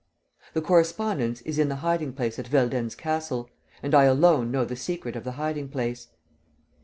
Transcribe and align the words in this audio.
"The 0.55 0.63
correspondence 0.63 1.41
is 1.41 1.59
in 1.59 1.69
the 1.69 1.75
hiding 1.85 2.13
place 2.13 2.39
at 2.39 2.47
Veldenz 2.47 2.95
Castle; 2.95 3.51
and 3.83 3.93
I 3.93 4.05
alone 4.05 4.49
know 4.49 4.65
the 4.65 4.75
secret 4.75 5.15
of 5.15 5.23
the 5.23 5.33
hiding 5.33 5.69
place." 5.69 6.07